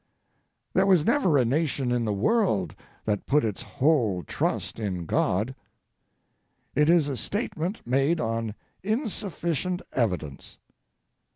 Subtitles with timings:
[0.73, 2.73] There was never a nation in the world
[3.05, 5.53] that put its whole trust in God.
[6.73, 10.57] It is a statement made on insufficient evidence.